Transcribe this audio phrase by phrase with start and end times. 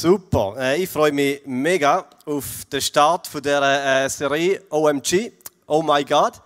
[0.00, 0.54] Super.
[0.56, 5.30] Äh, ich freue mich mega auf den Start von der äh, Serie OMG.
[5.66, 6.40] Oh my God.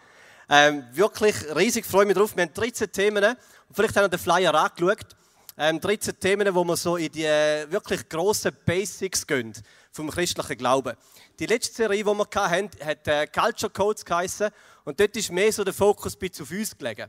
[0.50, 2.34] Ähm, wirklich riesig freue mich drauf.
[2.34, 3.36] Wir haben 13 Themen.
[3.70, 5.06] Vielleicht haben wir den Flyer angeschaut.
[5.56, 9.53] Ähm, 13 Themen, wo wir so in die äh, wirklich grossen Basics gehen
[9.93, 10.96] vom christlichen Glauben.
[11.39, 14.50] Die letzte Serie, die wir hatten, hat Culture Codes geheißen.
[14.84, 17.09] Und dort ist mehr so der Fokus ein auf uns gelegen.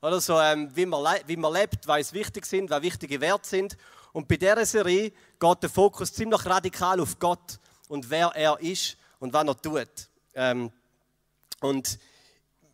[0.00, 3.76] Oder so, ähm, wie man lebt, was wichtig sind, was wichtige Werte sind.
[4.12, 5.10] Und bei dieser Serie
[5.40, 7.58] geht der Fokus ziemlich radikal auf Gott
[7.88, 10.08] und wer er ist und was er tut.
[10.34, 10.70] Ähm,
[11.60, 11.98] und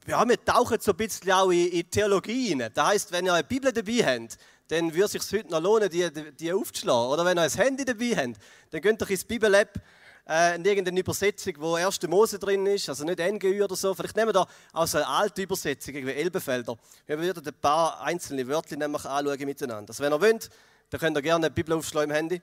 [0.06, 2.70] ja, wir tauchen so ein bisschen auch in, in Theologie rein.
[2.74, 4.38] Das heisst, wenn ihr eine Bibel dabei habt,
[4.68, 7.10] dann würde es sich heute noch lohnen, die, die aufzuschlagen.
[7.10, 8.38] Oder wenn ihr ein Handy dabei habt,
[8.70, 9.80] dann könnt ihr ins Bibel-App
[10.28, 12.02] äh, in irgendeine Übersetzung, wo 1.
[12.02, 13.94] Mose drin ist, also nicht NGÜ oder so.
[13.94, 16.76] Vielleicht nehmen wir da aus einer alten Übersetzung, wie Elbenfelder.
[17.06, 19.90] Wir würden ein paar einzelne Wörter nämlich anschauen miteinander.
[19.90, 20.50] Also wenn ihr wollt,
[20.90, 22.42] dann könnt ihr gerne eine Bibel aufschlagen im Handy.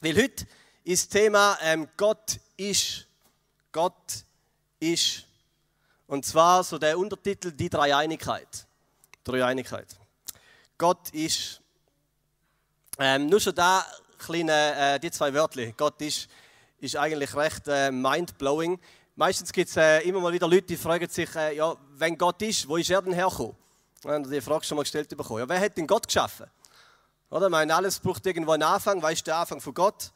[0.00, 0.46] Weil heute
[0.84, 3.06] ist das Thema ähm, Gott ist.
[3.72, 4.24] Gott
[4.78, 5.24] ist.
[6.06, 8.66] Und zwar so der Untertitel Die Dreieinigkeit.
[9.24, 9.88] Dreieinigkeit.
[10.78, 11.60] Gott ist.
[12.98, 13.84] Ähm, nur schon da
[14.18, 15.66] kleine, äh, die zwei Wörter.
[15.72, 16.28] Gott ist,
[16.78, 18.78] ist eigentlich recht äh, mind-blowing.
[19.16, 22.40] Meistens gibt es äh, immer mal wieder Leute, die fragen sich, äh, ja, wenn Gott
[22.42, 23.56] ist, wo ist er denn hergekommen?
[24.04, 25.40] Und die Frage schon mal gestellt bekommen.
[25.40, 26.46] Ja, wer hat denn Gott geschaffen?
[27.36, 27.48] Oder?
[27.48, 29.02] Ich meine, alles braucht irgendwo einen Anfang.
[29.02, 30.10] Weißt du, der Anfang von Gott?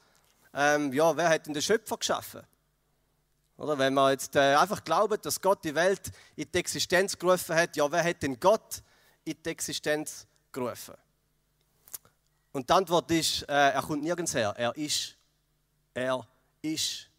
[0.55, 2.41] Ähm, ja, wer hat denn den Schöpfer geschaffen?
[3.59, 7.55] Oder wenn man jetzt äh, einfach glaubt, dass Gott die Welt in die Existenz gerufen
[7.55, 8.83] hat, ja, wer hat denn Gott
[9.25, 10.95] in die Existenz gerufen?
[12.53, 14.55] Und die Antwort ist, äh, er kommt nirgends her.
[14.57, 15.15] Er ist.
[15.93, 16.27] Er
[16.63, 17.11] ist.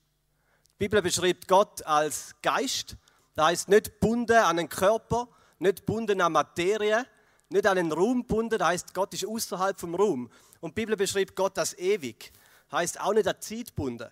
[0.79, 2.95] Die Bibel beschreibt Gott als Geist.
[3.35, 5.27] Das heißt nicht gebunden an einen Körper,
[5.59, 7.05] nicht gebunden an Materie,
[7.51, 10.29] nicht an den Raum gebunden, heißt, Gott ist außerhalb vom Raum.
[10.59, 12.31] Und die Bibel beschreibt Gott als ewig,
[12.71, 14.09] heißt auch nicht an Zeit gebunden.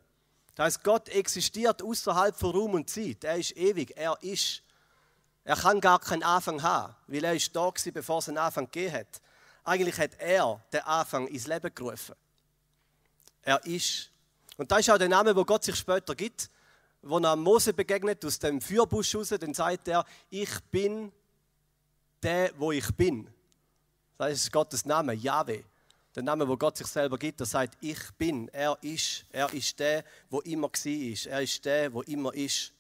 [0.56, 3.24] Das heißt, Gott existiert außerhalb von Raum und Zeit.
[3.24, 4.62] Er ist ewig, er ist.
[5.46, 8.66] Er kann gar keinen Anfang haben, weil er ist da gewesen, bevor es einen Anfang
[8.66, 9.22] gegeben hat.
[9.64, 12.16] Eigentlich hat er den Anfang ins Leben gerufen.
[13.42, 14.12] Er ist.
[14.58, 16.50] Und das ist auch der Name, wo Gott sich später gibt,
[17.02, 21.12] wo er Mose begegnet aus dem Fürbusch raus, dann sagt er, ich bin
[22.22, 23.30] der, wo ich bin.
[24.20, 25.64] Das ist Gottes Name, Yahweh.
[26.14, 28.50] Der Name, wo Gott sich selber gibt, der sagt, ich bin.
[28.50, 29.24] Er ist.
[29.32, 31.32] Er ist der, wo immer war.
[31.32, 32.74] Er ist der, wo immer ist.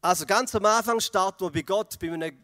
[0.00, 2.34] Also ganz am Anfang starten wir bei Gott, bei einem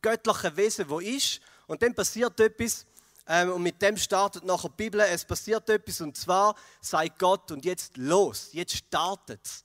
[0.00, 1.42] göttlichen Wesen, wo ist.
[1.66, 2.86] Und dann passiert etwas.
[3.28, 5.00] Ähm, und mit dem startet nachher die Bibel.
[5.02, 9.64] Es passiert etwas und zwar sagt Gott und jetzt los, jetzt startet es.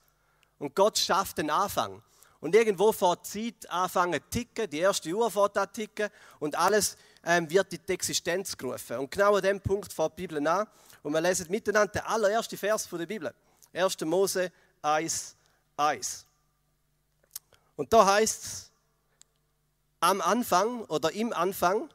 [0.59, 2.03] Und Gott schafft den Anfang.
[2.41, 6.09] Und irgendwo die Zeit anfangen zu ticken, die erste Uhr fährt an ticken
[6.39, 8.97] und alles ähm, wird in die Existenz gerufen.
[8.97, 10.67] Und genau an dem Punkt fährt die Bibel an.
[11.03, 13.33] Und wir lesen miteinander den allerersten Vers der Bibel.
[13.73, 14.01] 1.
[14.01, 15.35] Mose 1,
[15.77, 16.25] 1.
[17.75, 18.71] Und da heißt es,
[19.99, 21.89] am Anfang oder im Anfang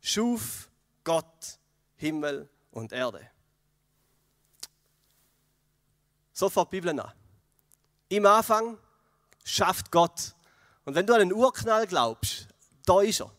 [0.00, 0.68] schuf
[1.04, 1.58] Gott
[1.96, 3.30] Himmel und Erde.
[6.32, 7.12] So fährt die Bibel an.
[8.08, 8.78] Im Anfang
[9.44, 10.34] schafft Gott.
[10.84, 12.48] Und wenn du an einen Urknall glaubst,
[12.84, 13.30] da ist er.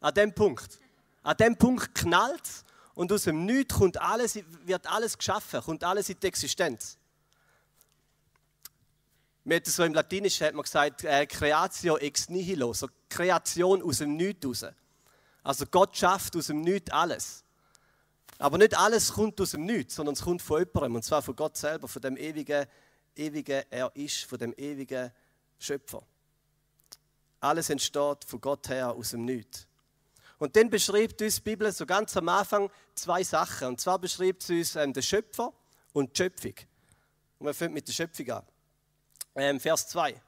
[0.00, 0.78] An dem Punkt.
[1.22, 2.48] An dem Punkt knallt
[2.94, 6.96] und aus dem Nichts kommt alles, wird alles geschaffen, kommt alles in die Existenz.
[9.44, 14.16] Mit so Im Latinischen hat man gesagt, äh, Creatio ex nihilo, so Kreation aus dem
[14.16, 14.66] Nichts raus.
[15.42, 17.44] Also Gott schafft aus dem Nichts alles.
[18.38, 21.36] Aber nicht alles kommt aus dem Nichts, sondern es kommt von jemandem, und zwar von
[21.36, 22.66] Gott selber, von dem ewigen
[23.16, 25.10] ewige Er ist, von dem ewigen
[25.58, 26.02] Schöpfer.
[27.40, 29.66] Alles entsteht von Gott her aus dem Nichts.
[30.38, 33.68] Und dann beschreibt uns die Bibel so ganz am Anfang zwei Sachen.
[33.68, 35.52] Und zwar beschreibt sie uns ähm, den Schöpfer
[35.92, 36.54] und die Schöpfung.
[37.38, 38.42] Und wir fangen mit der Schöpfung an.
[39.34, 40.20] Ähm, Vers 2.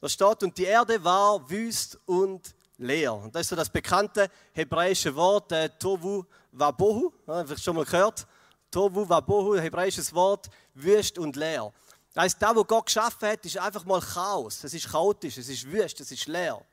[0.00, 3.14] Da steht, und die Erde war wüst und leer.
[3.14, 7.12] Und das ist so das bekannte hebräische Wort äh, Tovu Wabohu.
[7.26, 8.26] Ja, Habt ihr schon mal gehört?
[8.70, 11.72] Tovu Wabohu, hebräisches Wort, wüst und leer.
[12.14, 14.62] Das heißt, da, wo Gott geschaffen hat, ist einfach mal Chaos.
[14.62, 16.64] Es ist chaotisch, es ist wüst, es ist leer.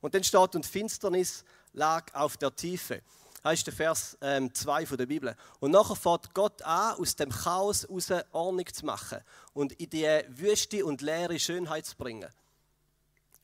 [0.00, 3.02] Und dann steht, und Finsternis lag auf der Tiefe.
[3.42, 5.36] Das der Vers 2 ähm, der Bibel.
[5.60, 9.18] Und nachher fährt Gott an, aus dem Chaos raus Ordnung zu machen
[9.52, 12.30] und in die Wüste und leere Schönheit zu bringen.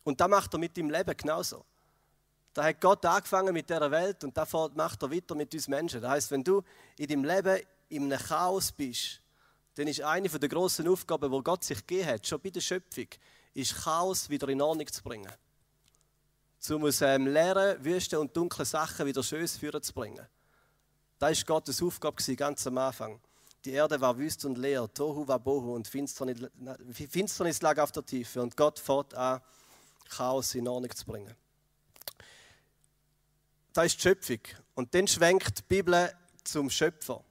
[0.05, 1.67] Und da macht er mit dem Leben genauso.
[2.55, 6.01] Da hat Gott angefangen mit dieser Welt und da macht er weiter mit uns Menschen.
[6.01, 6.63] Das heißt, wenn du
[6.97, 9.21] in deinem Leben in einem Chaos bist,
[9.75, 13.07] dann ist eine der grossen Aufgaben, die Gott sich gegeben hat, schon bei der Schöpfung,
[13.55, 15.33] ist Chaos wieder in Ordnung zu bringen.
[16.69, 20.27] Um aus ähm, leeren, wüsten und dunklen Sachen wieder Schönes führen zu bringen.
[21.19, 23.21] Das war Gottes Aufgabe ganz am Anfang.
[23.65, 26.49] Die Erde war wüst und leer, Tohu war Bohu und Finsternis,
[26.93, 28.41] Finsternis lag auf der Tiefe.
[28.41, 29.41] Und Gott fährt an,
[30.09, 31.35] Chaos in Ordnung zu bringen.
[33.73, 34.41] Das ist die Schöpfung.
[34.75, 36.13] Und dann schwenkt die Bibel
[36.43, 37.23] zum Schöpfer.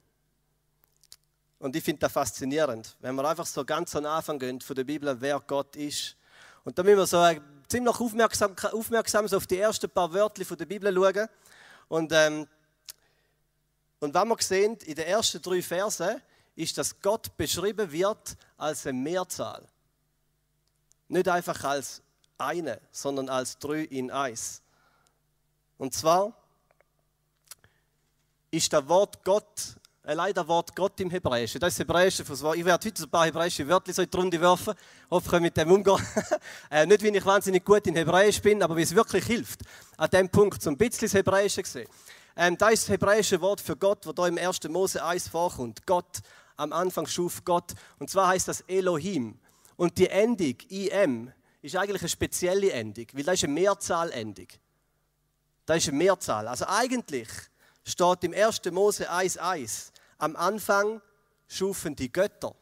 [1.60, 4.84] Und ich finde das faszinierend, wenn wir einfach so ganz am Anfang gehen von der
[4.84, 6.16] Bibel, wer Gott ist.
[6.64, 10.56] Und da müssen wir so ziemlich aufmerksam, aufmerksam so auf die ersten paar Wörter von
[10.56, 11.28] der Bibel schauen.
[11.88, 12.48] Und, ähm,
[14.00, 16.22] und was wir sehen in den ersten drei Versen,
[16.56, 19.62] ist, dass Gott beschrieben wird als eine Mehrzahl.
[21.08, 22.00] Nicht einfach als
[22.38, 24.62] eine, sondern als drei in eins.
[25.76, 26.32] Und zwar
[28.50, 29.76] ist das Wort Gott
[30.10, 31.60] allein das Wort Gott im Hebräischen.
[31.60, 32.24] Das ist das Hebräische.
[32.24, 34.74] Ich werde heute ein paar hebräische Wörter so in die Runde werfen.
[34.74, 36.04] Ich hoffe, ich kann mit dem umgehen.
[36.70, 39.60] äh, nicht, weil ich wahnsinnig gut in Hebräisch bin, aber wie es wirklich hilft.
[39.96, 41.88] An dem Punkt, so ein bisschen das Hebräische gesehen.
[42.36, 44.64] Ähm, das ist das hebräische Wort für Gott, das hier im 1.
[44.68, 45.86] Mose 1 vorkommt.
[45.86, 46.18] Gott,
[46.56, 47.72] am Anfang schuf Gott.
[48.00, 49.38] Und zwar heißt das Elohim.
[49.76, 54.48] Und die Endung, im, ist eigentlich eine spezielle Endung, weil das ist eine Mehrzahlendung.
[55.66, 56.48] Das ist eine Mehrzahl.
[56.48, 57.28] Also eigentlich
[57.84, 58.60] steht im 1.
[58.72, 59.90] Mose 1,1,
[60.20, 61.00] am Anfang
[61.48, 62.54] schufen die Götter.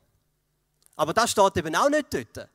[0.96, 2.48] Aber das steht eben auch nicht dort,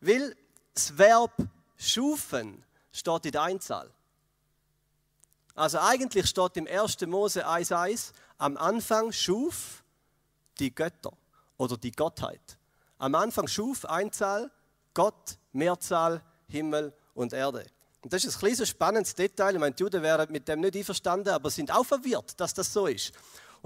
[0.00, 0.36] weil
[0.74, 1.32] das Verb
[1.76, 2.62] schufen
[2.92, 3.90] steht in der Einzahl.
[5.54, 7.00] Also eigentlich steht im 1.
[7.06, 9.82] Mose 1,1, am Anfang schuf
[10.60, 11.12] die Götter
[11.56, 12.58] oder die Gottheit.
[12.98, 14.50] Am Anfang schuf Einzahl,
[14.94, 17.66] Gott, Mehrzahl, Himmel und Erde.
[18.02, 19.54] Und das ist ein kleines spannendes Detail.
[19.54, 22.72] Ich meine, die Juden wären mit dem nicht einverstanden, aber sind auch verwirrt, dass das
[22.72, 23.12] so ist.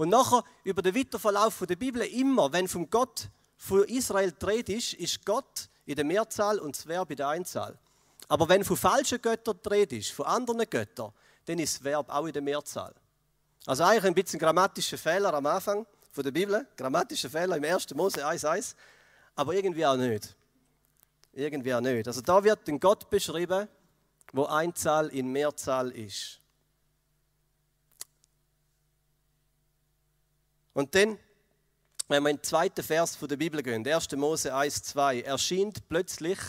[0.03, 4.95] Und nachher, über den Weiterverlauf der Bibel, immer, wenn vom Gott von Israel dreht ist,
[4.95, 7.79] ist Gott in der Mehrzahl und das Verb in der Einzahl.
[8.27, 11.13] Aber wenn von falschen Göttern dreht ist, von anderen Göttern,
[11.45, 12.93] dann ist das Verb auch in der Mehrzahl.
[13.65, 17.95] Also eigentlich ein bisschen grammatischer Fehler am Anfang von der Bibel, grammatischer Fehler im 1.
[17.95, 18.75] Mose 1,1,
[19.35, 20.35] aber irgendwie auch nicht.
[21.31, 22.05] Irgendwie auch nicht.
[22.09, 23.69] Also da wird ein Gott beschrieben,
[24.33, 26.41] wo Einzahl in Mehrzahl ist.
[30.73, 31.19] Und dann,
[32.07, 34.11] wenn wir in den zweiten Vers der Bibel gehen, 1.
[34.13, 36.39] Mose 1, 2, erscheint plötzlich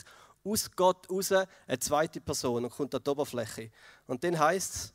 [0.44, 3.70] aus Gott raus eine zweite Person und kommt an die Oberfläche.
[4.06, 4.94] Und dann heißt es,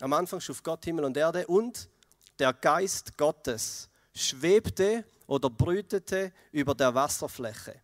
[0.00, 1.88] am Anfang schuf Gott Himmel und Erde und
[2.38, 7.80] der Geist Gottes schwebte oder brütete über der Wasserfläche.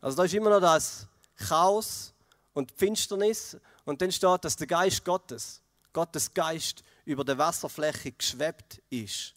[0.00, 2.12] Also da ist immer noch das Chaos
[2.54, 3.56] und Finsternis.
[3.84, 5.60] Und dann steht, dass der Geist Gottes,
[5.92, 9.34] Gottes Geist über der Wasserfläche geschwebt ist.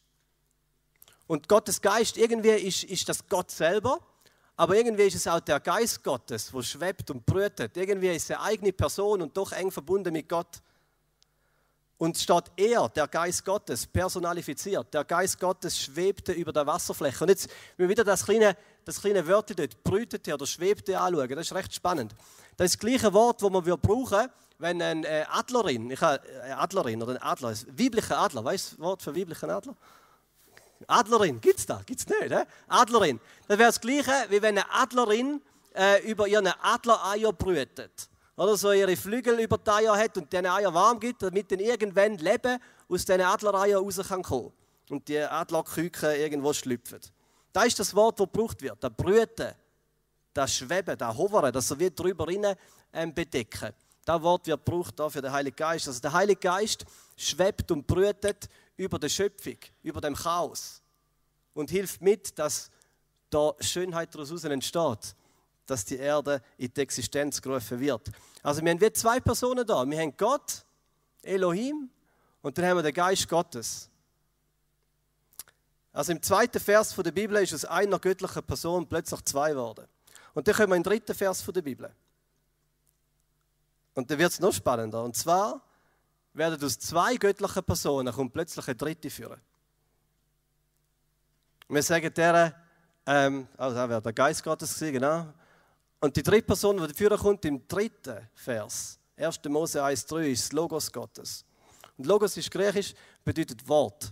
[1.28, 4.00] Und Gottes Geist, irgendwie ist, ist das Gott selber,
[4.56, 7.76] aber irgendwie ist es auch der Geist Gottes, wo schwebt und brütet.
[7.76, 10.62] Irgendwie ist er eigene Person und doch eng verbunden mit Gott.
[11.98, 14.94] Und steht er, der Geist Gottes, personalifiziert.
[14.94, 17.24] Der Geist Gottes schwebte über der Wasserfläche.
[17.24, 21.30] Und jetzt, wenn wir wieder das kleine das kleine Wörter dort, brütete oder schwebte anschauen.
[21.30, 22.16] Das ist recht spannend.
[22.56, 26.52] Das ist das gleiche Wort, das man brauchen wenn eine äh, Adlerin, ich habe äh,
[26.52, 29.76] Adlerin oder ein Adler, ein weiblicher Adler, weißt du das Wort für weiblichen Adler?
[30.88, 31.82] Adlerin, gibt es da?
[31.86, 32.44] Gibt es nicht, he?
[32.68, 33.20] Adlerin.
[33.48, 35.42] Das wäre das Gleiche, wie wenn eine Adlerin
[35.74, 38.10] äh, über ihre Adlereier brütet.
[38.38, 41.60] Oder so ihre Flügel über die Eier hat und diese Eier warm gibt, damit dann
[41.60, 42.60] irgendwann Leben
[42.90, 44.52] aus diesen Adlereiern raus kann kommen.
[44.90, 47.00] Und die Adlerküken irgendwo schlüpfen.
[47.54, 48.84] Das ist das Wort, das gebraucht wird.
[48.84, 49.54] Das Brüten,
[50.34, 52.56] das Schweben, das Hovern, das so wie drüber rein
[52.94, 53.74] ähm, bedecken.
[54.06, 55.88] Das Wort wird gebraucht für den Heiligen Geist.
[55.88, 56.86] Also der Heilige Geist
[57.18, 58.48] schwebt und brütet
[58.78, 60.82] über der Schöpfung, über dem Chaos
[61.56, 62.70] und hilft mit, dass
[63.32, 65.16] da Schönheit daraus entsteht,
[65.66, 68.12] dass die Erde in die Existenz gerufen wird.
[68.44, 69.90] Also wir haben wie zwei Personen da.
[69.90, 70.64] Wir haben Gott,
[71.24, 71.90] Elohim,
[72.44, 73.90] und dann haben wir den Geist Gottes.
[75.92, 79.88] Also im zweiten Vers der Bibel ist aus einer göttlichen Person plötzlich zwei geworden.
[80.36, 81.92] Und dann kommen wir den dritten Vers der Bibel.
[83.96, 85.04] Und dann wird es noch spannender.
[85.04, 85.62] Und zwar
[86.34, 89.42] werden aus zwei göttlichen Personen kommt plötzlich eine dritte führen.
[91.68, 92.54] Wir sagen der,
[93.08, 95.34] ähm, also da wäre der Geist Gottes gewesen, genau.
[96.00, 99.40] Und die dritte Person, die führen kommt im dritten Vers, 1.
[99.48, 101.46] Mose 1,3, ist das Logos Gottes.
[101.98, 104.12] Und Logos ist griechisch, bedeutet Wort.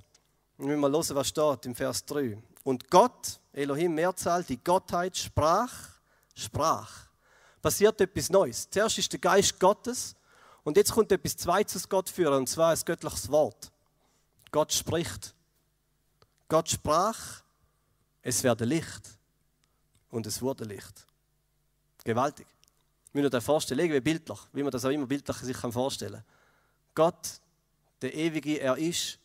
[0.58, 2.42] Und wir mal hören, was steht im Vers 3.
[2.64, 5.74] Und Gott, Elohim Mehrzahl, die Gottheit sprach,
[6.34, 7.08] sprach.
[7.64, 8.70] Passiert etwas Neues.
[8.70, 10.18] Zuerst ist der Geist Gottes
[10.66, 13.72] und jetzt kommt etwas Zweites Gott führen, und zwar ein göttliches Wort.
[14.52, 15.34] Gott spricht.
[16.50, 17.42] Gott sprach,
[18.22, 19.18] es werde Licht.
[20.10, 21.08] Und es wurde Licht.
[22.04, 22.48] Gewaltig.
[23.14, 26.24] Muss mir das vorstellen, irgendwie bildlich, wie man das auch immer bildlich sich vorstellen kann.
[26.94, 27.40] Gott
[28.02, 29.18] der Ewige er ist,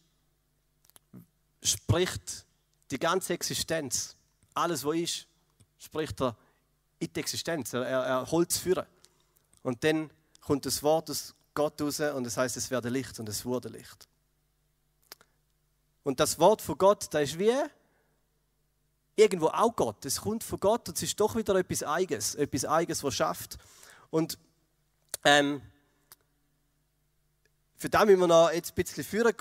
[1.60, 2.46] spricht
[2.92, 4.14] die ganze Existenz,
[4.54, 5.26] alles was ist,
[5.80, 6.36] spricht er
[6.98, 7.72] in die Existenz.
[7.72, 8.86] Er, er holt es führen.
[9.62, 13.28] Und dann kommt das Wort aus Gott raus und es heißt, es werde Licht und
[13.28, 14.08] es wurde Licht.
[16.04, 17.52] Und das Wort von Gott, das ist wie
[19.16, 20.04] irgendwo auch Gott.
[20.04, 23.58] Es kommt von Gott und es ist doch wieder etwas Eigenes, etwas Eigenes, was schafft.
[24.10, 24.38] Und
[25.24, 25.60] ähm,
[27.76, 29.34] für das müssen wir noch jetzt ein bisschen führen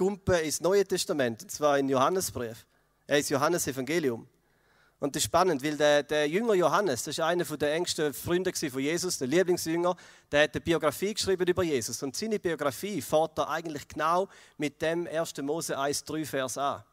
[0.43, 2.65] ins Neue Testament, und zwar in Johannesbrief,
[3.07, 4.27] äh, ins Johannesevangelium.
[4.99, 8.51] Und das ist spannend, weil der, der Jünger Johannes, das ist einer der engsten Freunde
[8.51, 9.95] von Jesus, der Lieblingsjünger,
[10.31, 12.01] der hat eine Biografie geschrieben über Jesus.
[12.01, 14.27] Und seine Biografie fährt er eigentlich genau
[14.57, 15.37] mit dem 1.
[15.43, 16.83] Mose 1, 3 Vers an.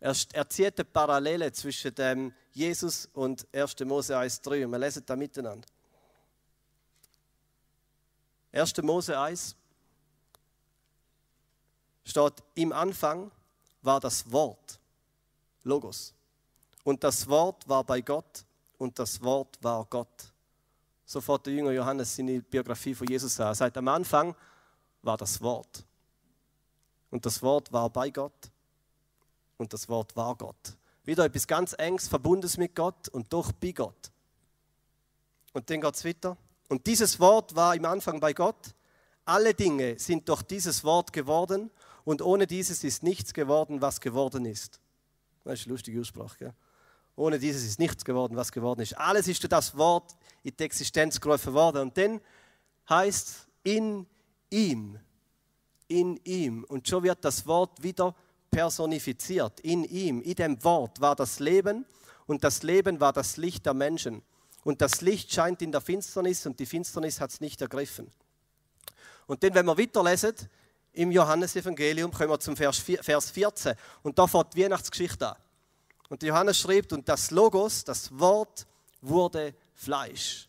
[0.00, 3.78] Er, er zieht eine Parallele zwischen dem Jesus und 1.
[3.84, 4.64] Mose 1, 3.
[4.66, 5.68] Und wir lesen da miteinander.
[8.50, 8.76] 1.
[8.82, 9.54] Mose 1
[12.04, 13.30] steht, im Anfang
[13.82, 14.80] war das Wort,
[15.62, 16.12] Logos.
[16.84, 18.44] Und das Wort war bei Gott
[18.78, 20.32] und das Wort war Gott.
[21.04, 23.38] So fährt der Jünger Johannes seine Biografie von Jesus.
[23.38, 24.34] Er sagt, am Anfang
[25.02, 25.84] war das Wort.
[27.10, 28.50] Und das Wort war bei Gott
[29.58, 30.76] und das Wort war Gott.
[31.04, 34.10] Wieder etwas ganz Enges, Verbundes mit Gott und doch bei Gott.
[35.52, 36.36] Und dann geht es weiter.
[36.68, 38.74] Und dieses Wort war im Anfang bei Gott.
[39.24, 41.70] Alle Dinge sind durch dieses Wort geworden
[42.04, 44.80] und ohne dieses ist nichts geworden, was geworden ist.
[45.44, 46.38] Das ist eine lustige Aussprache.
[46.38, 46.54] Gell?
[47.16, 48.96] Ohne dieses ist nichts geworden, was geworden ist.
[48.96, 51.82] Alles ist durch das Wort in die Existenz gerufen worden.
[51.82, 52.20] Und dann
[52.88, 54.06] heißt in
[54.50, 54.98] ihm,
[55.88, 56.64] in ihm.
[56.64, 58.14] Und schon wird das Wort wieder
[58.50, 59.60] personifiziert.
[59.60, 61.84] In ihm, in dem Wort war das Leben
[62.26, 64.22] und das Leben war das Licht der Menschen.
[64.64, 68.10] Und das Licht scheint in der Finsternis und die Finsternis hat es nicht ergriffen.
[69.26, 70.34] Und dann, wenn wir weiterlesen,
[70.92, 72.80] im Johannesevangelium kommen wir zum Vers
[73.30, 75.36] 14 und da fängt die Weihnachtsgeschichte an.
[76.12, 78.66] Und Johannes schreibt, und das Logos, das Wort,
[79.00, 80.46] wurde Fleisch.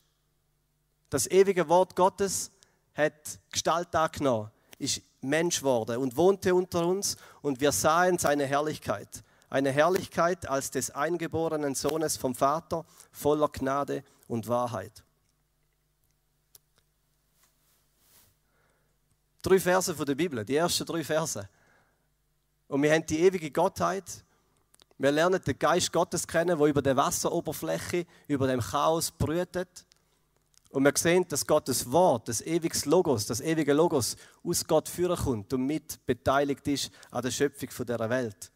[1.10, 2.52] Das ewige Wort Gottes
[2.94, 9.24] hat Gestalt angenommen, ist Mensch geworden und wohnte unter uns und wir sahen seine Herrlichkeit.
[9.50, 15.02] Eine Herrlichkeit als des eingeborenen Sohnes vom Vater, voller Gnade und Wahrheit.
[19.42, 21.48] Drei Verse von der Bibel, die ersten drei Verse.
[22.68, 24.26] Und wir haben die ewige Gottheit.
[25.04, 29.86] Wir lernen den Geist Gottes kennen, der über der Wasseroberfläche, über dem Chaos brütet.
[30.70, 35.18] Und wir sehen, dass Gottes Wort, das ewige Logos, das ewige Logos aus Gott führen
[35.18, 38.50] kommt und mit beteiligt ist an der Schöpfung dieser Welt.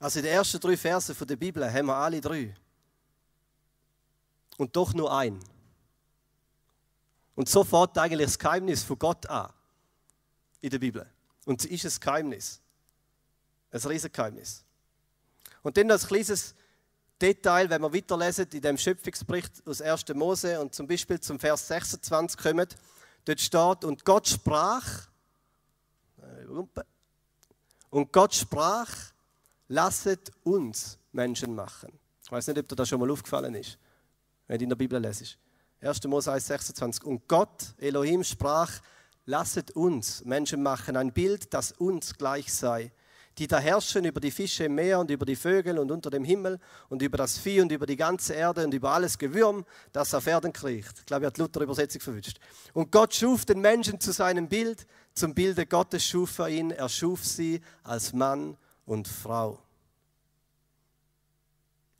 [0.00, 2.52] Also in den ersten drei Versen der Bibel haben wir alle drei.
[4.56, 5.38] Und doch nur ein.
[7.36, 9.52] Und so fängt eigentlich das Geheimnis von Gott an
[10.60, 11.08] in der Bibel.
[11.44, 12.60] Und es ist ein Geheimnis.
[13.74, 14.62] Ein Riesengeheimnis.
[15.62, 16.54] Und dann als kleines
[17.20, 20.04] Detail, wenn wir weiterlesen in dem Schöpfungsbericht aus 1.
[20.14, 22.68] Mose und zum Beispiel zum Vers 26 kommen,
[23.24, 25.08] dort steht, und Gott sprach,
[27.90, 28.90] und Gott sprach,
[29.66, 31.98] lasset uns Menschen machen.
[32.22, 33.76] Ich weiß nicht, ob dir das schon mal aufgefallen ist,
[34.46, 35.36] wenn du in der Bibel lesest.
[35.80, 36.04] 1.
[36.04, 37.04] Mose 1, 26.
[37.04, 38.70] Und Gott, Elohim, sprach,
[39.26, 42.92] lasset uns Menschen machen, ein Bild, das uns gleich sei,
[43.38, 46.24] die da herrschen über die Fische im Meer und über die Vögel und unter dem
[46.24, 50.14] Himmel und über das Vieh und über die ganze Erde und über alles Gewürm, das
[50.14, 51.00] auf Erden kriecht.
[51.00, 52.38] Ich glaube, er hat Luther Übersetzung verwünscht.
[52.72, 56.88] Und Gott schuf den Menschen zu seinem Bild, zum Bilde Gottes schuf er ihn, er
[56.88, 59.58] schuf sie als Mann und Frau.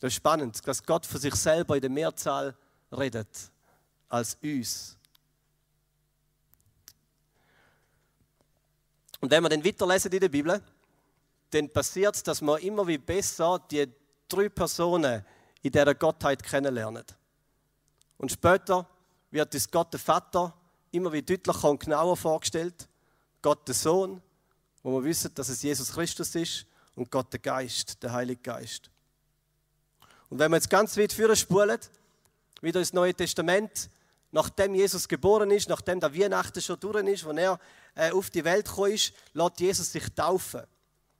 [0.01, 2.55] Das ist spannend, dass Gott für sich selber in der Mehrzahl
[2.93, 3.29] redet
[4.09, 4.97] als uns.
[9.21, 10.61] Und wenn wir dann weiterlesen in der Bibel,
[11.55, 13.89] dann passiert es, dass wir immer wie besser die
[14.29, 15.25] drei Personen
[15.63, 17.05] in dieser Gottheit kennenlernen.
[18.19, 18.89] Und später
[19.31, 20.55] wird uns Gott der Vater
[20.91, 22.89] immer wie deutlicher und genauer vorgestellt.
[23.43, 24.21] Gott der Sohn,
[24.83, 28.91] wo wir wissen, dass es Jesus Christus ist, und Gott der Geist, der Heilige Geist.
[30.31, 31.79] Und wenn wir jetzt ganz weit führen spulen,
[32.61, 33.91] wieder ins Neue Testament,
[34.31, 37.61] nachdem Jesus geboren ist, nachdem der Weihnachten schon durch ist, als er
[37.95, 40.63] äh, auf die Welt gekommen ist, lässt Jesus sich taufen.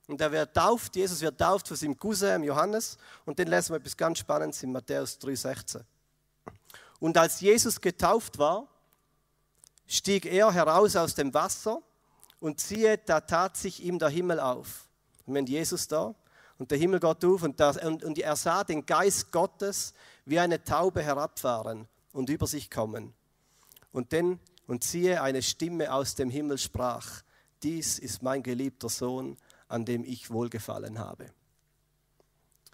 [0.07, 2.97] Und er wird tauft, Jesus wird tauft von seinem Cousin Johannes.
[3.25, 5.81] Und dann lesen wir etwas ganz Spannendes in Matthäus 3,16.
[6.99, 8.67] Und als Jesus getauft war,
[9.87, 11.81] stieg er heraus aus dem Wasser
[12.39, 14.87] und siehe, da tat sich ihm der Himmel auf.
[15.25, 16.13] Und wenn Jesus da
[16.57, 19.93] und der Himmel geht auf und, das, und, und er sah den Geist Gottes
[20.25, 23.13] wie eine Taube herabfahren und über sich kommen.
[23.91, 27.21] Und dann und siehe, eine Stimme aus dem Himmel sprach,
[27.61, 31.25] dies ist mein geliebter Sohn, an dem ich wohlgefallen habe.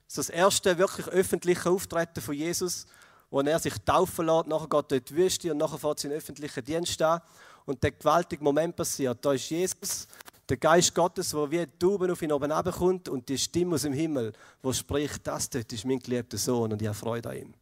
[0.07, 2.85] Das ist das erste wirklich öffentliche Auftreten von Jesus,
[3.29, 6.65] wo er sich taufen lässt, nachher er in die Wüste und nachher fährt sein öffentlichen
[6.65, 7.21] Dienst an
[7.65, 9.23] und der gewaltige Moment passiert.
[9.23, 10.07] Da ist Jesus,
[10.49, 13.83] der Geist Gottes, der wie ein Tauben auf ihn oben kommt und die Stimme aus
[13.83, 17.37] dem Himmel, wo spricht, das dort ist mein geliebter Sohn und ich habe Freude an
[17.37, 17.53] ihm.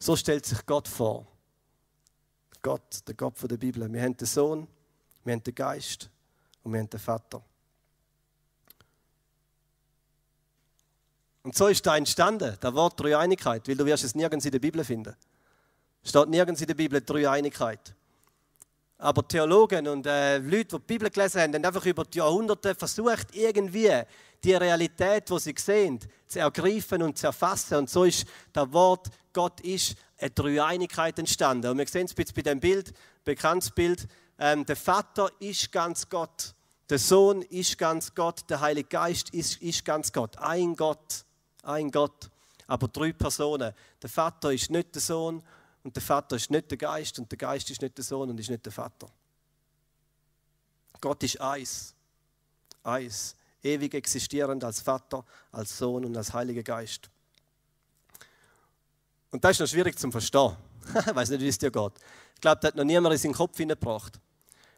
[0.00, 1.26] So stellt sich Gott vor.
[2.60, 3.90] Gott, der Gott der Bibel.
[3.92, 4.66] Wir haben den Sohn,
[5.22, 6.10] wir haben den Geist
[6.66, 7.42] und wir haben den Vater.
[11.44, 14.58] Und so ist da entstanden, das Wort Dreieinigkeit, weil du wirst es nirgends in der
[14.58, 15.14] Bibel finden.
[16.02, 17.94] Es steht nirgends in der Bibel Dreieinigkeit.
[18.98, 22.74] Aber Theologen und äh, Leute, die die Bibel gelesen haben, haben einfach über die Jahrhunderte
[22.74, 24.02] versucht, irgendwie
[24.42, 27.76] die Realität, die sie sehen, zu ergreifen und zu erfassen.
[27.76, 31.70] Und so ist das Wort Gott ist eine Dreieinigkeit entstanden.
[31.70, 32.92] Und wir sehen es jetzt bei dem Bild,
[33.22, 34.08] bekanntes Bild.
[34.38, 36.55] Ähm, der Vater ist ganz Gott,
[36.88, 40.36] der Sohn ist ganz Gott, der Heilige Geist ist, ist ganz Gott.
[40.38, 41.26] Ein Gott
[41.66, 42.30] ein Gott,
[42.66, 43.74] aber drei Personen.
[44.00, 45.42] Der Vater ist nicht der Sohn
[45.82, 48.38] und der Vater ist nicht der Geist und der Geist ist nicht der Sohn und
[48.38, 49.08] ist nicht der Vater.
[51.00, 51.94] Gott ist eins.
[52.82, 53.36] Eins.
[53.62, 57.10] Ewig existierend als Vater, als Sohn und als Heiliger Geist.
[59.30, 60.56] Und das ist noch schwierig zu verstehen.
[61.06, 61.92] ich weiß nicht, wie es dir geht.
[62.34, 64.20] Ich glaube, das hat noch niemand in seinen Kopf hineingebracht.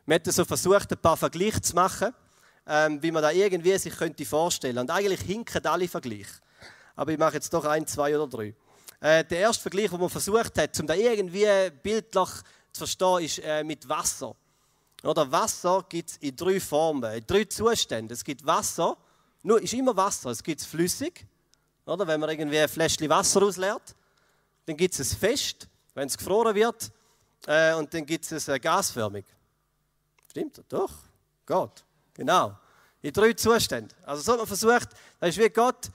[0.08, 2.14] Wir haben so versucht, ein paar Vergleiche zu machen,
[2.66, 4.78] ähm, wie man da irgendwie sich könnte vorstellen.
[4.78, 6.40] Und eigentlich hinken alle Vergleiche
[6.98, 8.54] aber ich mache jetzt doch ein, zwei oder drei.
[9.00, 11.46] Äh, der erste Vergleich, den man versucht hat, um da irgendwie
[11.80, 12.28] bildlich
[12.72, 14.34] zu verstehen, ist äh, mit Wasser.
[15.04, 18.12] Oder Wasser gibt es in drei Formen, in drei Zuständen.
[18.12, 18.96] Es gibt Wasser,
[19.44, 20.30] nur ist immer Wasser.
[20.30, 21.24] Es gibt flüssig,
[21.86, 23.94] oder wenn man irgendwie ein Fläschchen Wasser ausleert.
[24.66, 26.90] Dann gibt es es fest, wenn es gefroren wird.
[27.46, 29.24] Äh, und dann gibt es es äh, gasförmig.
[30.38, 30.62] Stimmt?
[30.68, 30.92] Doch,
[31.44, 31.84] Gott.
[32.14, 32.56] Genau.
[33.02, 33.96] In drei Zuständen.
[34.04, 35.90] Also so hat man versucht, das ist wie Gott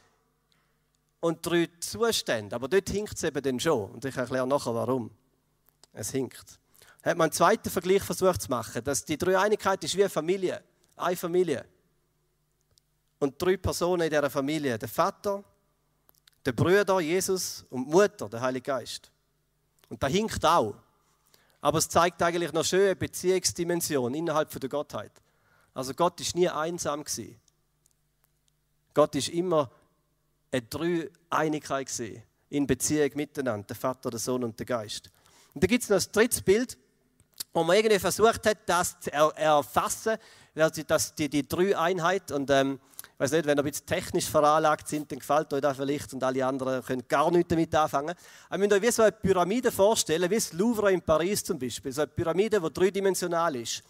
[1.21, 2.55] und drei Zustände.
[2.55, 3.91] Aber dort hinkt es eben dann schon.
[3.91, 5.11] Und ich erkläre nachher, warum.
[5.93, 6.59] Es hinkt.
[7.03, 10.61] Hat man einen zweiten Vergleich versucht zu machen, dass die Dreieinigkeit ist wie eine Familie.
[10.97, 11.65] Eine Familie.
[13.19, 14.77] Und drei Personen in dieser Familie.
[14.77, 15.43] Der Vater,
[16.45, 19.09] der Bruder, Jesus und die Mutter, der Heilige Geist.
[19.87, 20.75] Und da hinkt auch.
[21.63, 25.13] Aber es zeigt eigentlich noch schöne Beziehungsdimension innerhalb der Gottheit.
[25.73, 27.39] Also Gott ist nie einsam gewesen.
[28.93, 29.71] Gott ist immer
[30.51, 35.09] eine Dreieinigkeit gesehen in Beziehung miteinander, der Vater, der Sohn und der Geist.
[35.53, 36.77] Und da gibt es noch ein drittes Bild,
[37.53, 40.17] wo man irgendwie versucht hat, das zu erfassen,
[40.55, 42.29] also das, die, die Dreieinheit.
[42.33, 42.77] Und ähm,
[43.23, 46.23] weiß nicht, wenn ihr ein bisschen technisch veranlagt sind, dann gefällt euch das vielleicht und
[46.23, 48.15] alle anderen können gar nichts damit anfangen.
[48.49, 51.57] Aber wenn ihr euch wie so eine Pyramide vorstellen, wie das Louvre in Paris zum
[51.57, 53.81] Beispiel, so eine Pyramide, die dreidimensional ist.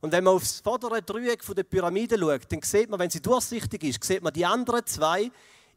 [0.00, 3.82] Und wenn man aufs vordere Dreieck der Pyramide schaut, dann sieht man, wenn sie durchsichtig
[3.82, 5.30] ist, sieht man die anderen zwei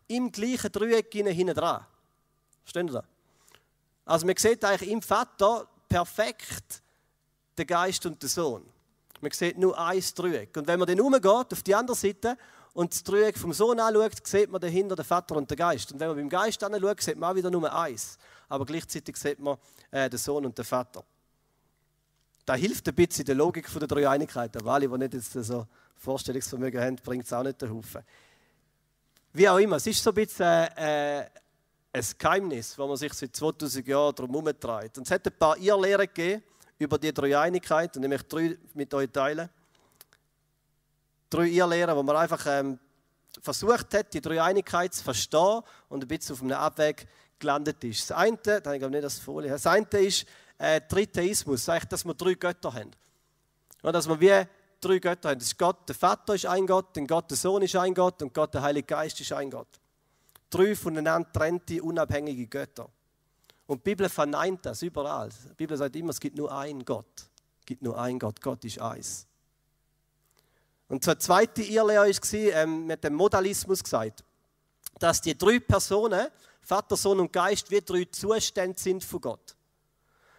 [0.08, 1.86] im gleichen Dreieck hinten dran.
[2.64, 3.06] Verstehen Sie das?
[4.06, 6.84] Also man sieht eigentlich im Vater perfekt
[7.58, 8.64] den Geist und den Sohn.
[9.22, 10.56] Man sieht nur ein Dreieck.
[10.58, 12.38] Und wenn man dann umgeht auf die andere Seite
[12.80, 15.92] und das Dreieck vom Sohn anschaut, sieht man dahinter den Vater und den Geist.
[15.92, 18.18] Und wenn man beim Geist anschaut, sieht man auch wieder nur eins.
[18.48, 19.58] Aber gleichzeitig sieht man
[19.92, 21.04] äh, den Sohn und den Vater.
[22.46, 24.56] Da hilft ein bisschen der Logik der Dreieinigkeit.
[24.56, 28.02] Aber alle, die nicht jetzt so Vorstellungsvermögen haben, bringt es auch nicht den Haufen.
[29.34, 31.26] Wie auch immer, es ist so ein bisschen äh,
[31.92, 34.98] ein Geheimnis, wo man sich seit 2000 Jahren darum herumtreibt.
[34.98, 36.44] Und es hat ein paar Irrlehren gegeben
[36.78, 39.50] über die Dreieinigkeit und ich möchte drei mit euch teilen.
[41.30, 42.80] Drei Irrlehren, wo man einfach ähm,
[43.42, 48.10] versucht hat, die Dreieinigkeit zu verstehen und ein bisschen auf einem Abweg gelandet ist.
[48.10, 50.26] Das eine, da habe ich nicht das Folie, das eine ist
[50.58, 52.92] äh, Tritheismus, dass wir drei Götter haben.
[53.82, 54.48] Und dass wir wie
[54.82, 55.40] drei Götter haben.
[55.40, 58.22] Das ist Gott, der Vater ist ein Gott, dann Gott, der Sohn ist ein Gott
[58.22, 59.68] und Gott, der Heilige Geist ist ein Gott.
[60.50, 62.90] Drei voneinander trennte, unabhängige Götter.
[63.68, 65.30] Und die Bibel verneint das überall.
[65.30, 67.30] Die Bibel sagt immer, es gibt nur einen Gott.
[67.60, 68.42] Es gibt nur einen Gott.
[68.42, 69.28] Gott ist eins.
[70.90, 74.24] Und zur zweite Irrlehre war, ähm, mit dem Modalismus gesagt,
[74.98, 76.28] dass die drei Personen,
[76.62, 79.56] Vater, Sohn und Geist, wie drei Zustände sind von Gott.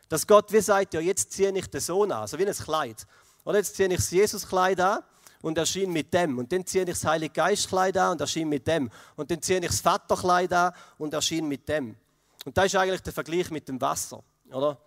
[0.08, 3.06] Dass Gott wie sagt, ja, jetzt ziehe ich den Sohn an, so wie ein Kleid.
[3.44, 5.04] Oder jetzt ziehe ich das Jesuskleid an
[5.40, 6.38] und erschien mit dem.
[6.38, 8.90] Und dann ziehe ich das Heilige Geistkleid an und erschien mit dem.
[9.16, 11.96] Und dann ziehe ich das Vaterkleid an und erschien mit dem.
[12.44, 14.22] Und das ist eigentlich der Vergleich mit dem Wasser.
[14.50, 14.78] Oder?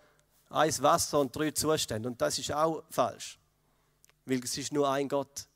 [0.50, 2.08] Eins Wasser und drei Zustände.
[2.08, 3.38] Und das ist auch falsch.
[4.26, 5.48] Weil es ist nur ein Gott.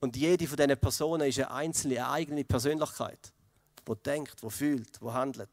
[0.00, 3.32] Und jede von diesen Personen ist eine einzelne, eine eigene Persönlichkeit,
[3.86, 5.50] die denkt, die fühlt, die handelt.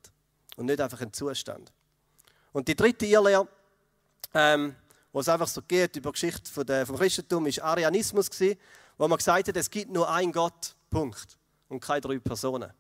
[0.56, 1.74] Und nicht einfach ein Zustand.
[2.54, 3.48] Und die dritte Irrlehre
[4.36, 4.76] ähm,
[5.12, 8.60] wo es einfach so geht über die Geschichte von der, vom Christentum, ist Arianismus gewesen,
[8.98, 11.38] wo man gesagt hat, es gibt nur einen Gott, Punkt,
[11.70, 12.72] und keine drei Personen.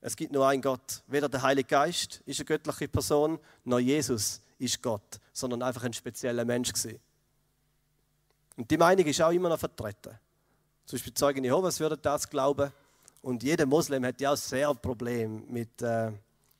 [0.00, 1.02] Es gibt nur einen Gott.
[1.06, 5.92] Weder der Heilige Geist ist eine göttliche Person, noch Jesus ist Gott, sondern einfach ein
[5.92, 6.98] spezieller Mensch gewesen.
[8.56, 10.18] Und die Meinung ist auch immer noch vertreten.
[10.86, 12.70] Zum Beispiel Zeugen Jehovas würden das glauben.
[13.22, 16.12] Und jeder Moslem hat ja auch sehr ein Problem mit, äh,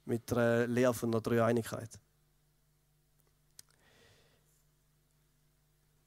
[0.07, 1.91] mit der Lehre von der Dreieinigkeit.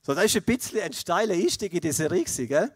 [0.01, 2.71] So, das ist ein bisschen ein steiler Einstieg in diese Serie?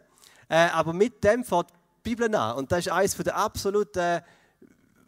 [0.48, 2.58] Äh, aber mit dem fängt die Bibel an.
[2.58, 4.22] Und das ist eines der absoluten,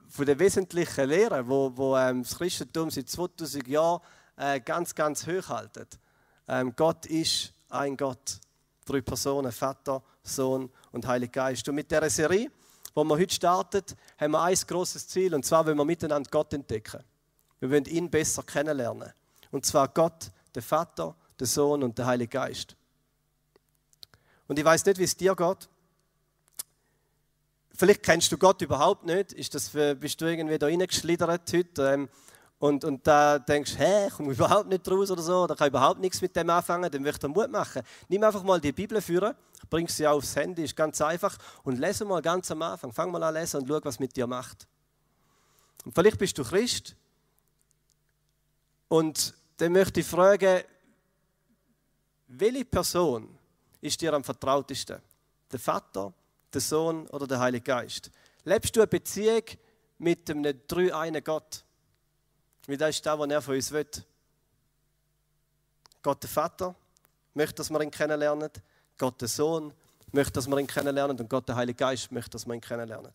[0.07, 3.99] von der wesentlichen Lehren, wo, wo ähm, das Christentum seit 2000 Jahren
[4.37, 5.99] äh, ganz, ganz hoch haltet.
[6.47, 8.39] Ähm, Gott ist ein Gott.
[8.85, 11.67] Drei Personen, Vater, Sohn und Heiliger Geist.
[11.69, 12.51] Und mit dieser Serie,
[12.93, 16.53] wo wir heute startet, haben wir ein großes Ziel, und zwar wollen wir miteinander Gott
[16.53, 17.03] entdecken.
[17.59, 19.13] Wir wollen ihn besser kennenlernen.
[19.51, 22.75] Und zwar Gott, der Vater, der Sohn und der Heilige Geist.
[24.47, 25.69] Und ich weiß nicht, wie es dir geht.
[27.75, 29.33] Vielleicht kennst du Gott überhaupt nicht.
[29.33, 32.09] Ist das, bist du irgendwie da reingeschlittert heute ähm,
[32.63, 35.99] und, und da denkst, hä, ich komme überhaupt nicht raus oder so, oder kann überhaupt
[35.99, 37.81] nichts mit dem anfangen, dann möchte ich Mut machen.
[38.07, 39.35] Nimm einfach mal die Bibel führen,
[39.69, 42.93] bring sie aufs Handy, ist ganz einfach, und lese mal ganz am Anfang.
[42.93, 44.65] Fang mal an lesen und schau, was mit dir macht.
[45.83, 46.95] Und vielleicht bist du Christ
[48.87, 50.63] und dann möchte ich fragen,
[52.27, 53.37] welche Person
[53.81, 55.01] ist dir am vertrautesten?
[55.51, 56.13] Der Vater,
[56.53, 58.09] der Sohn oder der Heilige Geist?
[58.45, 59.43] Lebst du eine Beziehung
[59.97, 61.62] mit einem drei einen Gott?
[62.67, 63.87] Weil das ist das, was er von uns will.
[66.01, 66.75] Gott der Vater
[67.33, 68.49] möchte, dass wir ihn kennenlernen.
[68.97, 69.73] Gott der Sohn
[70.11, 71.19] möchte, dass wir ihn kennenlernen.
[71.19, 73.11] Und Gott der Heilige Geist möchte, dass wir ihn kennenlernen.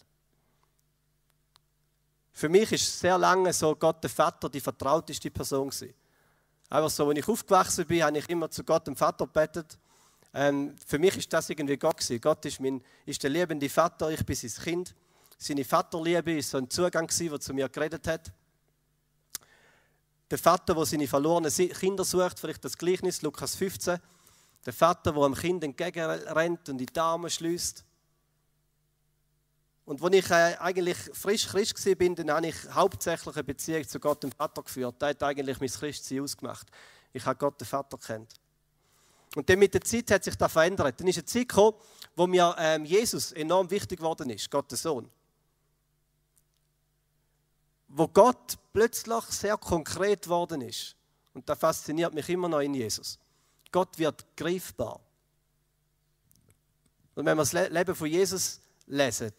[2.32, 5.94] Für mich ist sehr lange so Gott der Vater die vertrauteste Person gewesen.
[6.70, 9.78] Einfach so, als ich aufgewachsen bin, habe ich immer zu Gott, dem Vater, gebetet.
[10.34, 12.20] Ähm, für mich ist das irgendwie Gott gewesen.
[12.20, 14.94] Gott ist, mein, ist der liebende Vater, ich bin sein Kind.
[15.38, 18.32] Seine Vaterliebe ist so ein Zugang gewesen, der zu mir geredet hat.
[20.30, 23.98] Der Vater, der seine verlorenen Kinder sucht, vielleicht das Gleichnis, Lukas 15.
[24.66, 27.84] Der Vater, der einem Kind entgegenrennt und in die Arme schließt.
[29.86, 33.88] Und als ich äh, eigentlich frisch Christ war, bin, dann habe ich hauptsächlich eine Beziehung
[33.88, 34.96] zu Gott dem Vater geführt.
[34.98, 36.66] Das hat eigentlich mein Christsein ausgemacht.
[37.14, 38.34] Ich habe Gott den Vater kennt.
[39.34, 41.00] Und dann mit der Zeit hat sich das verändert.
[41.00, 41.76] Dann ist eine Zeit gekommen,
[42.14, 45.10] wo mir ähm, Jesus enorm wichtig geworden ist, Gott der Sohn.
[47.88, 50.94] Wo Gott plötzlich sehr konkret geworden ist.
[51.35, 53.18] Und das fasziniert mich immer noch in Jesus.
[53.70, 55.01] Gott wird greifbar.
[57.14, 59.33] Und wenn wir das Leben von Jesus lesen,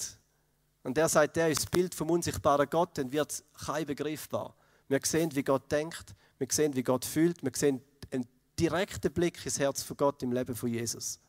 [0.84, 4.56] und er sagt, er ist das Bild vom unsichtbaren Gott, dann wird es kein begreifbar.
[4.88, 7.82] Wir sehen, wie Gott denkt, wir sehen, wie Gott fühlt, wir sehen
[8.12, 11.20] einen direkten Blick ins Herz von Gott im Leben von Jesus.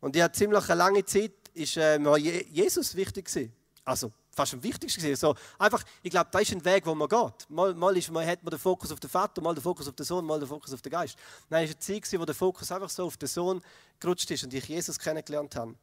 [0.00, 3.52] Und ja, ziemlich eine lange Zeit ist äh, Jesus wichtig gewesen.
[3.84, 5.18] Also fast am wichtigsten gewesen.
[5.18, 7.48] So, einfach, ich glaube, da ist ein Weg, wo man geht.
[7.48, 9.94] Mal, mal, ist, mal hat man den Fokus auf den Vater, mal den Fokus auf
[9.94, 11.16] den Sohn, mal den Fokus auf den Geist.
[11.48, 13.62] Nein, es war eine Zeit, wo der Fokus einfach so auf den Sohn
[13.98, 15.74] gerutscht ist und ich Jesus kennengelernt habe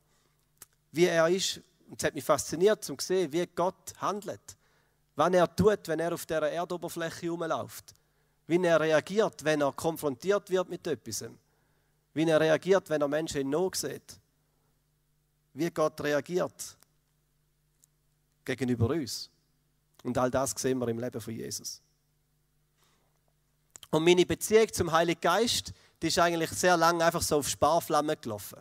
[0.93, 1.59] wie er ist.
[1.89, 4.57] Und es hat mich fasziniert, um zu sehen, wie Gott handelt.
[5.15, 7.93] Was er tut, wenn er auf der Erdoberfläche herumläuft.
[8.47, 11.25] Wie er reagiert, wenn er konfrontiert wird mit etwas.
[12.13, 14.19] Wie er reagiert, wenn er Menschen in Not sieht.
[15.53, 16.77] Wie Gott reagiert
[18.45, 19.29] gegenüber uns.
[20.03, 21.81] Und all das sehen wir im Leben von Jesus.
[23.89, 28.17] Und meine Beziehung zum Heiligen Geist, die ist eigentlich sehr lange einfach so auf Sparflamme
[28.17, 28.59] gelaufen.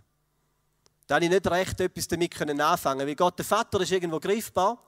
[1.06, 4.78] Da habe ich nicht recht etwas damit anfangen Weil Gott der Vater ist irgendwo greifbar.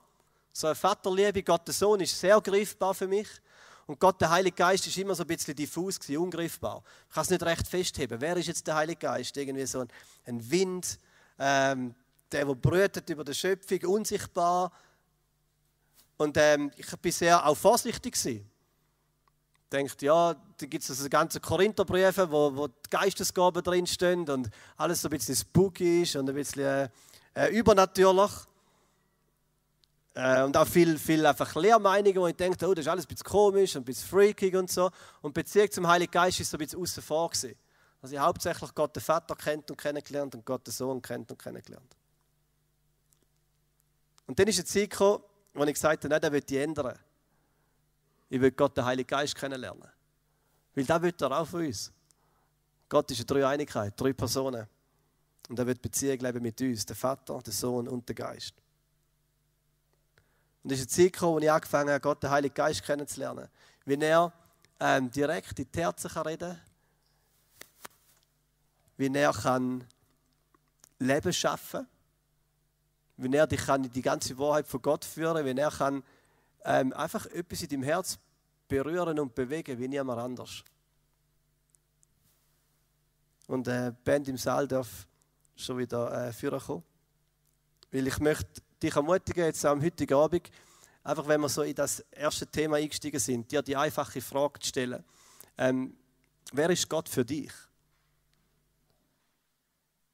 [0.53, 3.27] So eine Vaterliebe, Gott der Sohn ist sehr greifbar für mich.
[3.87, 6.81] Und Gott, der Heilige Geist, ist immer so ein bisschen diffus, gewesen, ungreifbar.
[7.07, 8.19] Ich kann es nicht recht festheben.
[8.19, 9.37] Wer ist jetzt der Heilige Geist?
[9.37, 9.89] Irgendwie so ein,
[10.25, 10.99] ein Wind,
[11.37, 11.93] ähm,
[12.31, 14.71] der, der brütet über die Schöpfung, unsichtbar.
[16.17, 18.13] Und ähm, ich war sehr auch vorsichtig.
[18.13, 18.49] Gewesen
[19.75, 25.01] denkt, ja, da gibt es also ganze Korintherbriefe, wo, wo die Geistesgaben drinstehen und alles
[25.01, 26.89] so ein bisschen spooky ist und ein bisschen äh,
[27.33, 28.31] äh, übernatürlich.
[30.13, 33.09] Äh, und auch viel, viel einfach Lehrmeinungen, wo ich denke, oh, das ist alles ein
[33.09, 34.89] bisschen komisch und ein bisschen freakig und so.
[35.21, 37.55] Und Beziehung zum Heiligen Geist ist so ein bisschen außen vor gewesen.
[38.01, 41.37] Also ich hauptsächlich Gott den Vater kennt und kennengelernt und Gott den Sohn kennt und
[41.37, 41.97] kennengelernt.
[44.27, 45.23] Und dann ist eine Zeit gekommen,
[45.55, 46.97] wo ich gesagt habe, nein, das will ich ändern.
[48.29, 49.89] Ich will Gott, den Heiligen Geist, kennenlernen.
[50.73, 51.91] Weil das will er auch von uns.
[52.89, 54.67] Gott ist eine Dreieinigkeit, drei Personen.
[55.47, 58.53] Und er wird Beziehung leben mit uns, der Vater, der Sohn und der Geist.
[60.63, 63.47] Und es ist eine Zeit gekommen, wo ich angefangen habe, Gott, den Heiligen Geist kennenzulernen.
[63.85, 64.33] wie er
[64.79, 66.59] ähm, direkt in die Herzen kann reden
[68.97, 69.85] wie er kann
[70.99, 71.87] Leben schaffen
[73.17, 76.03] wie er dich kann in die ganze Wahrheit von Gott führen wie er kann
[76.65, 78.17] ähm, einfach etwas in deinem Herz
[78.67, 80.63] berühren und bewegen wie niemand anders.
[83.47, 85.07] Und äh, Band im Saal darf
[85.55, 86.83] schon wieder äh, führen kommen.
[87.91, 90.49] Weil ich möchte dich ermutigen, jetzt am heutigen Abend,
[91.03, 94.69] einfach wenn wir so in das erste Thema eingestiegen sind, dir die einfache Frage zu
[94.69, 95.03] stellen.
[95.57, 95.95] Ähm,
[96.51, 97.51] wer ist Gott für dich?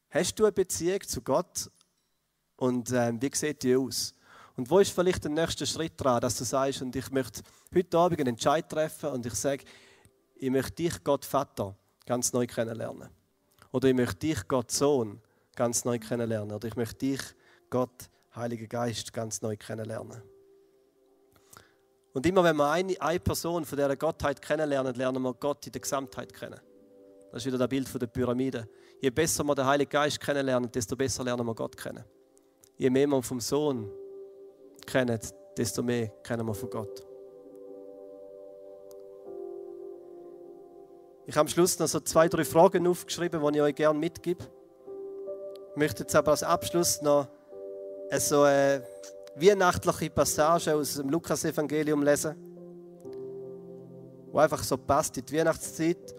[0.10, 1.72] Hast du eine Beziehung zu Gott
[2.62, 4.14] und ähm, wie sieht die aus?
[4.56, 7.42] Und wo ist vielleicht der nächste Schritt dran, dass du sagst, und ich möchte
[7.74, 9.64] heute Abend einen Entscheid treffen und ich sage,
[10.36, 13.10] ich möchte dich, Gott Vater, ganz neu kennenlernen.
[13.72, 15.20] Oder ich möchte dich, Gott Sohn,
[15.56, 16.52] ganz neu kennenlernen.
[16.52, 17.22] Oder ich möchte dich,
[17.72, 20.22] Gott Heiliger Geist, ganz neu kennenlernen.
[22.14, 25.72] Und immer wenn wir eine, eine Person von dieser Gottheit kennenlernen, lernen wir Gott in
[25.72, 26.60] der Gesamtheit kennen.
[27.32, 28.70] Das ist wieder das Bild von der Pyramide.
[29.02, 32.06] Je besser wir den Heiligen Geist kennenlernen, desto besser lernen wir Gott kennen.
[32.82, 33.92] Je mehr wir vom Sohn
[34.88, 35.20] kennen,
[35.56, 37.06] desto mehr kennen wir von Gott.
[41.28, 44.44] Ich habe am Schluss noch so zwei, drei Fragen aufgeschrieben, die ich euch gerne mitgebe.
[45.70, 47.28] Ich möchte jetzt aber als Abschluss noch
[48.18, 48.84] so eine
[49.36, 52.36] weihnachtliche Passage aus dem Lukas-Evangelium lesen,
[54.32, 56.16] wo einfach so passt in die Weihnachtszeit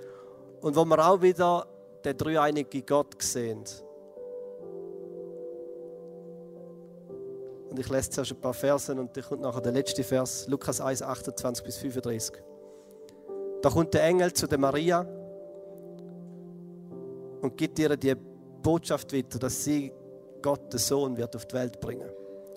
[0.61, 1.67] und wo wir auch wieder
[2.05, 3.65] den dreieinigen Gott sehen.
[7.73, 10.79] Und ich lese zuerst ein paar Versen und dann kommt nachher der letzte Vers, Lukas
[10.79, 12.37] 1, 28 bis 35.
[13.63, 15.07] Da kommt der Engel zu der Maria
[17.41, 19.91] und gibt ihr die Botschaft weiter, dass sie
[20.43, 22.11] Gott, den Sohn, wird auf die Welt bringen.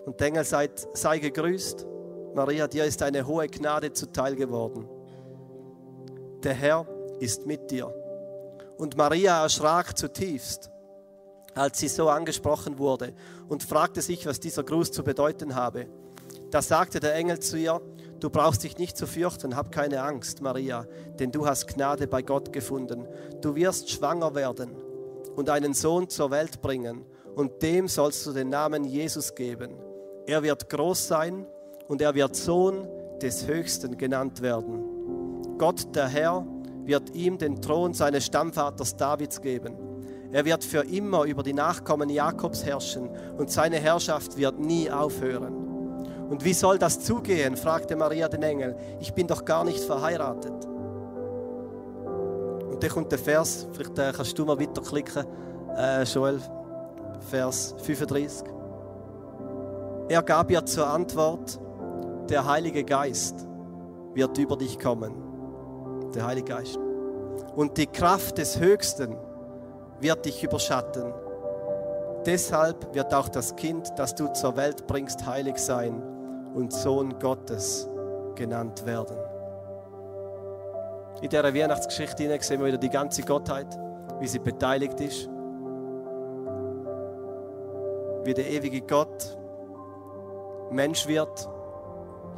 [0.06, 1.88] Und der Engel sagt, sei gegrüßt,
[2.34, 4.86] Maria, dir ist eine hohe Gnade zuteil geworden.
[6.43, 6.86] Der Herr
[7.21, 7.89] ist mit dir.
[8.78, 10.69] Und Maria erschrak zutiefst
[11.56, 13.13] als sie so angesprochen wurde
[13.48, 15.88] und fragte sich, was dieser Gruß zu bedeuten habe.
[16.52, 17.82] Da sagte der Engel zu ihr,
[18.20, 20.86] du brauchst dich nicht zu fürchten, hab keine Angst, Maria,
[21.18, 23.08] denn du hast Gnade bei Gott gefunden.
[23.41, 24.76] Du wirst schwanger werden
[25.36, 29.76] und einen Sohn zur Welt bringen und dem sollst du den Namen Jesus geben.
[30.26, 31.46] Er wird groß sein
[31.88, 32.88] und er wird Sohn
[33.22, 35.58] des Höchsten genannt werden.
[35.58, 36.46] Gott, der Herr,
[36.84, 39.85] wird ihm den Thron seines Stammvaters Davids geben
[40.36, 45.56] er wird für immer über die Nachkommen Jakobs herrschen und seine Herrschaft wird nie aufhören.
[46.30, 47.56] Und wie soll das zugehen?
[47.56, 48.76] fragte Maria den Engel.
[49.00, 50.65] Ich bin doch gar nicht verheiratet.
[52.69, 55.26] Und dann kommt der Vers, vielleicht äh, kannst du mal weiterklicken,
[55.78, 56.41] äh, Joel,
[57.30, 58.45] Vers 35.
[60.10, 61.58] Er gab ihr zur Antwort,
[62.30, 63.48] der Heilige Geist
[64.13, 65.13] wird über dich kommen.
[66.13, 66.78] Der Heilige Geist.
[67.56, 69.15] Und die Kraft des Höchsten
[69.99, 71.13] wird dich überschatten.
[72.25, 76.01] Deshalb wird auch das Kind, das du zur Welt bringst, heilig sein
[76.53, 77.88] und Sohn Gottes
[78.36, 79.17] genannt werden.
[81.21, 83.67] In dieser Weihnachtsgeschichte sehen wir wieder die ganze Gottheit,
[84.19, 85.29] wie sie beteiligt ist.
[88.23, 89.38] Wie der ewige Gott
[90.71, 91.47] Mensch wird.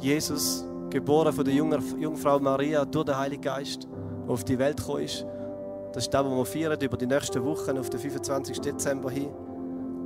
[0.00, 3.88] Jesus, geboren von der Jungfrau Maria durch den Heiligen Geist,
[4.28, 5.26] auf die Welt gekommen ist
[5.92, 8.60] das ist das, was wir feiern über die nächsten Wochen auf den 25.
[8.60, 9.30] Dezember hin,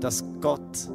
[0.00, 0.88] dass Gott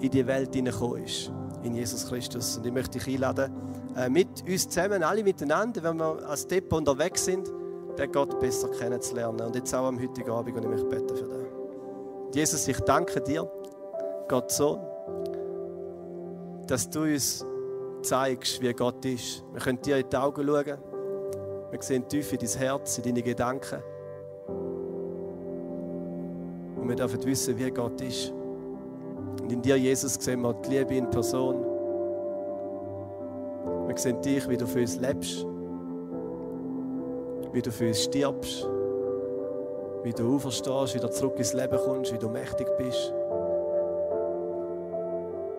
[0.00, 1.30] in die Welt hineingekommen ist,
[1.62, 2.56] in Jesus Christus.
[2.56, 3.52] Und ich möchte dich einladen,
[3.96, 7.50] äh, mit uns zusammen, alle miteinander, wenn wir als Depot unterwegs sind,
[7.98, 9.40] den Gott besser kennenzulernen.
[9.40, 11.48] Und jetzt auch am heutigen Abend und ich möchte beten für den.
[12.32, 13.50] Jesus, ich danke dir,
[14.28, 14.80] Gott Sohn,
[16.66, 17.44] dass du uns
[18.02, 19.42] zeigst, wie Gott ist.
[19.52, 20.87] Wir können dir in die Augen schauen.
[21.70, 23.82] Wir sehen tief in dein Herz, in deine Gedanken.
[26.76, 28.32] Und wir dürfen wissen, wie Gott ist.
[29.42, 31.64] Und in dir, Jesus, sehen wir die Liebe in Person.
[33.86, 35.46] Wir sehen dich, wie du für uns lebst,
[37.52, 38.68] wie du für uns stirbst,
[40.04, 43.12] wie du auferstehst, wieder zurück ins Leben kommst, wie du mächtig bist.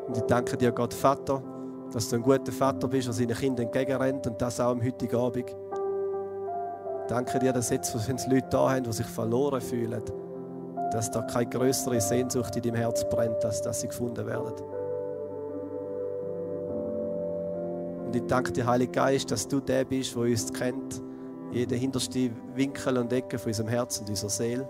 [0.07, 1.43] Und ich danke dir, Gott Vater,
[1.91, 5.15] dass du ein guter Vater bist, der seinen Kindern entgegenrennt und das auch am heutigen
[5.15, 5.55] Abend.
[7.09, 9.99] Danke dir, dass jetzt, wenn es Leute da haben, die sich verloren fühlen,
[10.91, 14.53] dass da keine größere Sehnsucht in deinem Herz brennt, als dass sie gefunden werden.
[18.05, 21.01] Und ich danke dir, Heiliger Geist, dass du der bist, der uns kennt,
[21.51, 24.69] jeden hintersten Winkel und Ecke von unserem Herzen und unserer Seele.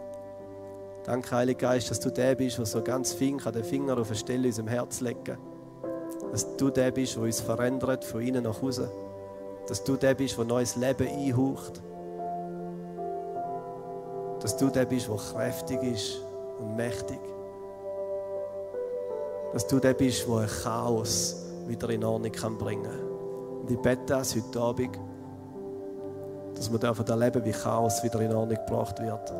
[1.03, 4.17] Danke, Heiliger Geist, dass du der bist, der so ganz fein den Finger auf eine
[4.17, 5.37] Stelle in unserem Herz legen kann.
[6.31, 8.87] Dass du der bist, der uns verändert, von innen nach außen
[9.67, 11.81] Dass du der bist, der neues Leben einhaucht.
[14.41, 16.21] Dass du der bist, der kräftig ist
[16.59, 17.19] und mächtig.
[19.53, 23.61] Dass du der bist, der ein Chaos wieder in Ordnung kann bringen kann.
[23.61, 24.99] Und ich bete das heute Abend,
[26.55, 29.33] dass wir dürfen erleben, wie Chaos wieder in Ordnung gebracht wird.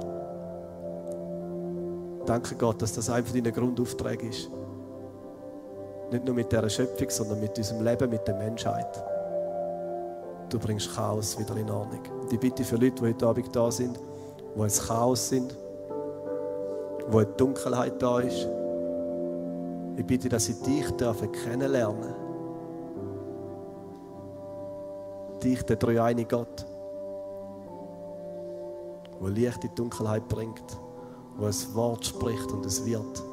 [2.26, 4.50] Danke Gott, dass das einfach dein Grundauftrag ist.
[6.12, 9.04] Nicht nur mit dieser Schöpfung, sondern mit unserem Leben, mit der Menschheit.
[10.50, 12.02] Du bringst Chaos wieder in Ordnung.
[12.22, 14.00] Und ich bitte für Leute, die heute Abend da sind,
[14.56, 15.56] wo es Chaos sind,
[17.10, 18.48] wo eine Dunkelheit da ist.
[19.98, 22.14] Ich bitte, dass sie dich dürfen kennenlernen.
[25.44, 26.66] Dich, der dreieinige Gott,
[29.20, 30.78] wo Licht in die Dunkelheit bringt,
[31.38, 33.24] wo ein Wort spricht und es wird,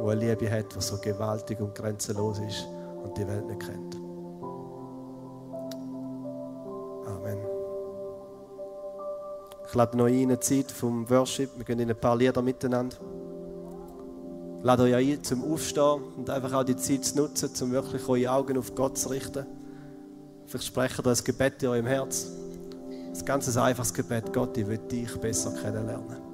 [0.00, 2.66] wo eine Liebe hat, die so gewaltig und grenzenlos ist
[3.02, 4.05] und die Welt nicht kennt.
[9.76, 11.50] Lade noch ein eine Zeit vom Worship.
[11.56, 12.96] Wir gehen in ein paar Lieder miteinander.
[14.58, 18.08] Ich lade euch ein zum Aufstehen und einfach auch die Zeit zu nutzen, um wirklich
[18.08, 19.46] eure Augen auf Gott zu richten.
[20.46, 22.30] Vielleicht ihr ein Gebet in eurem Herz.
[22.88, 24.32] Ein ganz einfaches Gebet.
[24.32, 26.25] Gott, ich will dich besser kennenlernen.